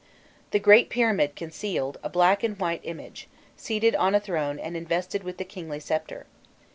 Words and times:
The 0.49 0.57
great 0.57 0.89
pyramid 0.89 1.35
concealed 1.35 1.99
a 2.01 2.09
black 2.09 2.41
and 2.43 2.57
white 2.59 2.81
image, 2.83 3.27
seated 3.55 3.93
on 3.93 4.15
a 4.15 4.19
throne 4.19 4.57
and 4.57 4.75
invested 4.75 5.21
with 5.23 5.37
the 5.37 5.45
kingly 5.45 5.79
sceptre. 5.79 6.25